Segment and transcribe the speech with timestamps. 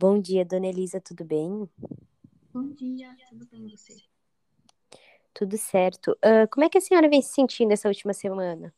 [0.00, 1.68] Bom dia, dona Elisa, tudo bem?
[2.52, 4.04] Bom dia, tudo bem você?
[5.34, 6.16] Tudo certo.
[6.22, 8.74] Ah, como é que a senhora vem se sentindo essa última semana?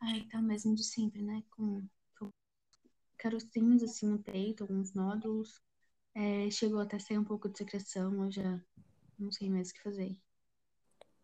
[0.00, 1.40] Ai, tá mesmo de sempre, né?
[1.50, 1.86] Com,
[2.18, 2.32] com
[3.18, 5.60] carocinhos assim no peito, alguns nódulos.
[6.14, 8.62] É, chegou até a sair um pouco de secreção, eu já
[9.18, 10.16] não sei mais o que fazer.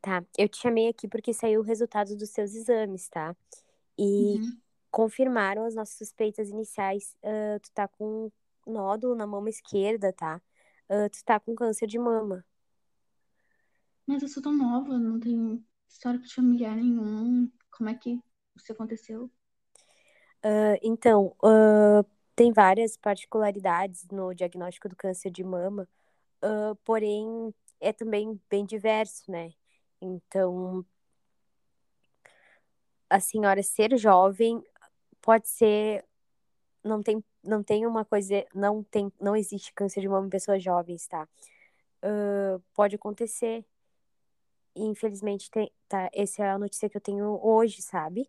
[0.00, 3.34] Tá, eu te chamei aqui porque saiu o resultado dos seus exames, tá?
[3.98, 4.60] E Uhum.
[4.94, 7.16] Confirmaram as nossas suspeitas iniciais.
[7.24, 8.30] Ah, tu tá com
[8.64, 10.40] um nódulo na mama esquerda, tá?
[10.88, 12.44] Ah, tu tá com câncer de mama.
[14.06, 17.50] Mas eu sou tão nova, não tenho histórico de familiar nenhum.
[17.72, 18.20] Como é que
[18.56, 19.28] isso aconteceu?
[20.44, 21.34] Ah, então,
[22.36, 25.88] tem várias particularidades no diagnóstico do câncer de mama,
[26.84, 29.50] porém é também bem diverso, né?
[30.00, 30.86] Então,
[33.10, 34.62] a senhora ser jovem
[35.24, 36.04] pode ser
[36.84, 40.62] não tem não tem uma coisa não tem não existe câncer de mama em pessoas
[40.62, 41.26] jovens tá?
[42.04, 43.64] Uh, pode acontecer.
[44.76, 48.28] Infelizmente tem tá essa é a notícia que eu tenho hoje sabe?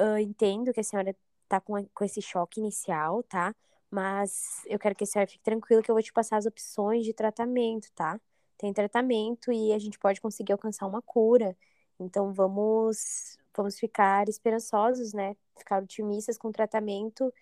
[0.00, 1.14] Uh, entendo que a senhora
[1.48, 3.54] tá com, com esse choque inicial tá?
[3.90, 7.04] Mas eu quero que a senhora fique tranquila que eu vou te passar as opções
[7.04, 8.20] de tratamento tá?
[8.58, 11.56] Tem tratamento e a gente pode conseguir alcançar uma cura.
[12.00, 17.32] Então vamos vamos ficar esperançosos né ficar otimistas com o tratamento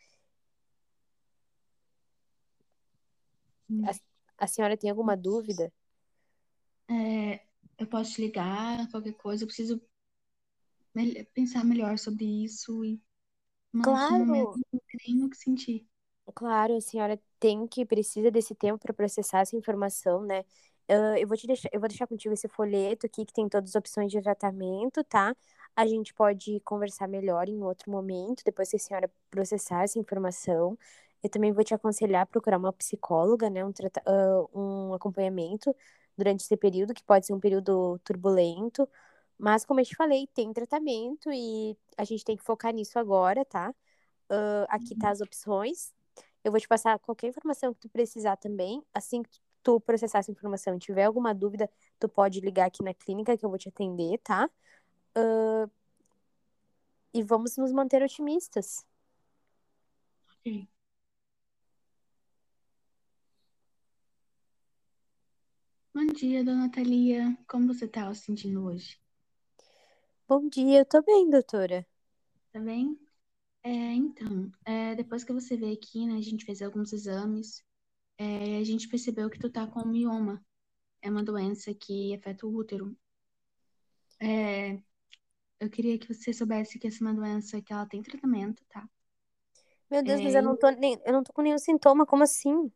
[3.82, 3.92] A,
[4.44, 5.70] a senhora tem alguma dúvida?
[6.88, 7.44] É,
[7.78, 9.80] eu posso te ligar, qualquer coisa, eu preciso
[11.34, 13.00] pensar melhor sobre isso, e...
[13.72, 15.86] mas momento Claro, não tenho o que sentir.
[16.34, 20.44] claro, a senhora tem que precisa desse tempo para processar essa informação, né?
[21.20, 23.76] Eu vou te deixar, eu vou deixar contigo esse folheto aqui que tem todas as
[23.76, 25.36] opções de tratamento, tá?
[25.76, 30.78] A gente pode conversar melhor em outro momento, depois que a senhora processar essa informação.
[31.22, 33.64] Eu também vou te aconselhar a procurar uma psicóloga, né?
[33.64, 33.72] Um,
[34.06, 35.74] ah, um acompanhamento
[36.16, 38.88] durante esse período, que pode ser um período turbulento.
[39.38, 43.44] Mas, como eu te falei, tem tratamento e a gente tem que focar nisso agora,
[43.44, 43.74] tá?
[44.28, 45.92] Ah, aqui tá as opções.
[46.44, 48.82] Eu vou te passar qualquer informação que tu precisar também.
[48.94, 52.94] Assim que tu processar essa informação e tiver alguma dúvida, tu pode ligar aqui na
[52.94, 54.48] clínica que eu vou te atender, tá?
[55.14, 55.68] Ah,
[57.14, 58.84] e vamos nos manter otimistas.
[60.28, 60.68] Ok.
[65.94, 67.36] Bom dia, dona Thalia.
[67.46, 68.98] Como você tá se sentindo hoje?
[70.26, 71.86] Bom dia, eu tô bem, doutora.
[72.52, 72.98] Tá bem?
[73.62, 77.62] É, então, é, depois que você veio aqui, né, a gente fez alguns exames,
[78.18, 80.44] é, a gente percebeu que tu tá com mioma.
[81.02, 82.96] É uma doença que afeta o útero.
[84.20, 84.80] É,
[85.60, 88.88] eu queria que você soubesse que essa é uma doença que ela tem tratamento, tá?
[89.90, 92.22] Meu Deus, mas É, eu não tô nem, eu não tô com nenhum sintoma, como
[92.22, 92.72] assim?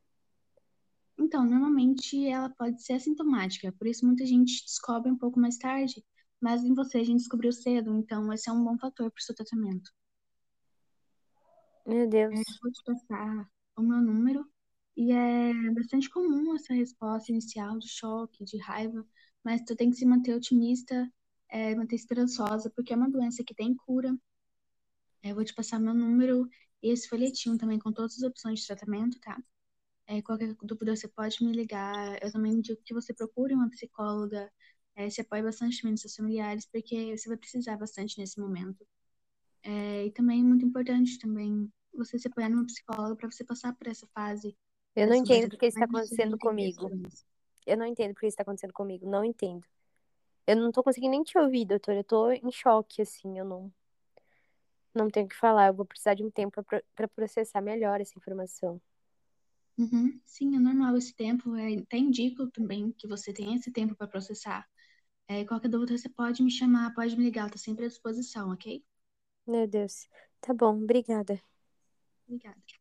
[1.18, 6.04] Então, normalmente ela pode ser assintomática, por isso muita gente descobre um pouco mais tarde,
[6.40, 9.22] mas em você a gente descobriu cedo, então esse é um bom fator para o
[9.24, 9.90] seu tratamento.
[11.86, 12.62] Meu É, eu Deus.
[12.62, 14.46] vou te passar o meu número,
[14.96, 19.06] e é bastante comum essa resposta inicial de choque, de raiva,
[19.44, 21.08] mas tu tem que se manter otimista,
[21.48, 24.16] é, manter esperançosa, porque é uma doença que tem cura.
[25.22, 26.48] É, eu vou te passar meu número
[26.82, 29.42] e esse folhetinho também com todas as opções de tratamento, tá?
[30.06, 32.22] É, qualquer dúvida você pode me ligar.
[32.22, 34.50] Eu também indico que você procure uma psicóloga,
[34.94, 38.86] é, se apoie bastante também nos seus familiares, porque você vai precisar bastante nesse momento.
[39.62, 43.74] É, e também é muito importante também você se apoiar numa psicóloga para você passar
[43.74, 44.54] por essa fase
[44.94, 46.90] Eu não entendo porque isso tá tratamento e acontecendo comigo.
[47.66, 49.08] Eu não entendo porque isso tá acontecendo comigo.
[49.08, 49.64] Não entendo.
[50.46, 51.98] Eu não tô conseguindo nem te ouvir, doutora.
[52.00, 53.38] Eu tô em choque, assim.
[53.38, 53.72] Eu não,
[54.94, 55.68] não tenho o que falar.
[55.68, 56.62] Eu vou precisar de um tempo
[56.94, 58.80] pra processar melhor essa informação.
[59.78, 61.54] Uhum, sim, é normal esse tempo.
[61.56, 64.66] É, até indico também que você tenha esse tempo para processar.
[65.28, 68.50] É, qualquer dúvida você pode me chamar, pode me ligar, eu tô sempre à disposição,
[68.52, 68.84] ok?
[69.46, 70.06] Meu Deus.
[70.40, 71.40] Tá bom, obrigada.
[72.28, 72.74] Obrigada.